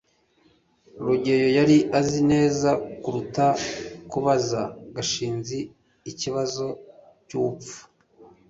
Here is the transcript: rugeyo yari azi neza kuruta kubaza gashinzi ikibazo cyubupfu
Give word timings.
rugeyo 1.05 1.47
yari 1.57 1.77
azi 1.99 2.19
neza 2.31 2.69
kuruta 3.01 3.45
kubaza 4.11 4.61
gashinzi 4.95 5.59
ikibazo 6.11 6.65
cyubupfu 7.27 7.77